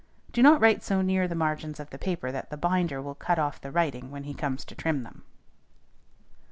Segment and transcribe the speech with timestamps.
[0.31, 3.37] Do not write so near the margins of the paper that the binder will cut
[3.37, 5.23] off the writing when he comes to trim them.